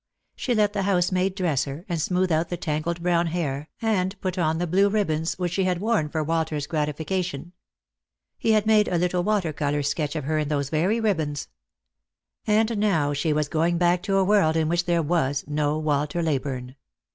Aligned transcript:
She 0.35 0.55
let 0.55 0.73
the 0.73 0.81
housemaid 0.81 1.35
dress 1.35 1.65
her, 1.65 1.85
and 1.87 2.01
smooth 2.01 2.31
out 2.31 2.49
the 2.49 2.57
tangled 2.57 3.03
brown 3.03 3.27
hair, 3.27 3.69
and 3.83 4.19
put 4.19 4.35
on 4.35 4.57
the 4.57 4.65
blue 4.65 4.89
ribbons 4.89 5.37
which 5.37 5.51
she 5.53 5.65
had 5.65 5.79
worn 5.79 6.09
for 6.09 6.23
Walter's 6.23 6.65
gratification. 6.65 7.53
He 8.39 8.53
had 8.53 8.65
made 8.65 8.87
a 8.87 8.97
little 8.97 9.21
water 9.21 9.53
colour 9.53 9.83
sketch 9.83 10.15
of 10.15 10.23
her 10.23 10.39
in 10.39 10.47
those 10.47 10.71
very 10.71 10.99
ribbons. 10.99 11.49
And 12.47 12.79
now 12.79 13.13
she 13.13 13.31
was 13.31 13.47
going 13.47 13.77
back 13.77 14.01
to 14.01 14.17
a 14.17 14.23
world 14.25 14.55
in 14.57 14.69
which 14.69 14.85
there 14.85 15.03
was 15.03 15.43
no 15.45 15.77
Walter 15.77 16.23
Leyburne. 16.23 16.77